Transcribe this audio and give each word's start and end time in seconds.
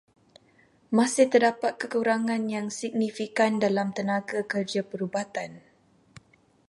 Masih 0.97 1.25
terdapat 1.33 1.73
kekurangan 1.81 2.41
yang 2.55 2.67
signifikan 2.79 3.51
dalam 3.63 3.87
tenaga 3.97 4.39
kerja 4.51 4.81
perubatan. 4.91 5.51